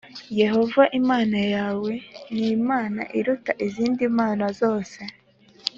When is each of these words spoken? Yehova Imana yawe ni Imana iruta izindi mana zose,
Yehova 0.41 0.83
Imana 0.99 1.39
yawe 1.55 1.91
ni 2.35 2.45
Imana 2.57 3.01
iruta 3.19 3.51
izindi 3.65 4.03
mana 4.17 4.45
zose, 4.59 4.99